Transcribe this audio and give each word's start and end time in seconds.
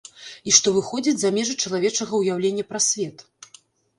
І 0.51 0.53
што 0.59 0.71
выходзіць 0.77 1.13
за 1.23 1.31
межы 1.35 1.53
чалавечага 1.65 2.13
ўяўлення 2.21 2.63
пра 2.69 2.79
свет. 2.87 3.17